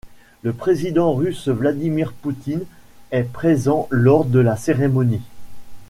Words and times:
Le 0.41 0.51
président 0.51 1.13
russe 1.13 1.47
Vladimir 1.47 2.11
Poutine 2.11 2.63
est 3.11 3.21
présent 3.21 3.85
lors 3.91 4.25
de 4.25 4.39
la 4.39 4.55
cérémonie. 4.57 5.21